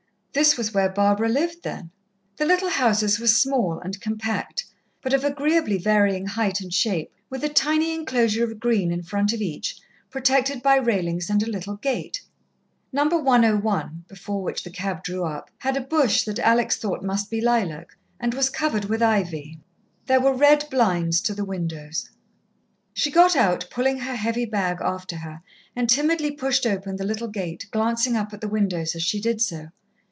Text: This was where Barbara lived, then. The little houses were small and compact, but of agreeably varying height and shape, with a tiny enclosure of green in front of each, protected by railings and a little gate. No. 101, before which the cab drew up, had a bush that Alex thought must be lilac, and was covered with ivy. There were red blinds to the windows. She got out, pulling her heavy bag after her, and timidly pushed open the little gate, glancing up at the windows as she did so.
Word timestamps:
This 0.33 0.55
was 0.55 0.73
where 0.73 0.87
Barbara 0.87 1.27
lived, 1.27 1.61
then. 1.63 1.91
The 2.37 2.45
little 2.45 2.69
houses 2.69 3.19
were 3.19 3.27
small 3.27 3.79
and 3.79 3.99
compact, 3.99 4.63
but 5.01 5.11
of 5.13 5.25
agreeably 5.25 5.77
varying 5.77 6.25
height 6.25 6.61
and 6.61 6.73
shape, 6.73 7.11
with 7.29 7.43
a 7.43 7.49
tiny 7.49 7.93
enclosure 7.93 8.45
of 8.45 8.57
green 8.57 8.93
in 8.93 9.03
front 9.03 9.33
of 9.33 9.41
each, 9.41 9.75
protected 10.09 10.63
by 10.63 10.77
railings 10.77 11.29
and 11.29 11.43
a 11.43 11.51
little 11.51 11.75
gate. 11.75 12.21
No. 12.93 13.03
101, 13.09 14.05
before 14.07 14.41
which 14.41 14.63
the 14.63 14.69
cab 14.69 15.03
drew 15.03 15.25
up, 15.25 15.49
had 15.57 15.75
a 15.75 15.81
bush 15.81 16.23
that 16.23 16.39
Alex 16.39 16.77
thought 16.77 17.03
must 17.03 17.29
be 17.29 17.41
lilac, 17.41 17.89
and 18.17 18.33
was 18.33 18.49
covered 18.49 18.85
with 18.85 19.03
ivy. 19.03 19.59
There 20.05 20.21
were 20.21 20.31
red 20.33 20.63
blinds 20.71 21.19
to 21.23 21.33
the 21.33 21.43
windows. 21.43 22.09
She 22.93 23.11
got 23.11 23.35
out, 23.35 23.67
pulling 23.69 23.97
her 23.97 24.15
heavy 24.15 24.45
bag 24.45 24.77
after 24.79 25.17
her, 25.17 25.41
and 25.75 25.89
timidly 25.89 26.31
pushed 26.31 26.65
open 26.65 26.95
the 26.95 27.03
little 27.03 27.27
gate, 27.27 27.65
glancing 27.71 28.15
up 28.15 28.31
at 28.33 28.39
the 28.39 28.47
windows 28.47 28.95
as 28.95 29.03
she 29.03 29.19
did 29.19 29.41
so. 29.41 29.67